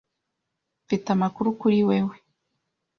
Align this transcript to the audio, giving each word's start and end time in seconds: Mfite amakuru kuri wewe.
Mfite 0.85 1.07
amakuru 1.15 1.47
kuri 1.59 1.77
wewe. 1.87 2.15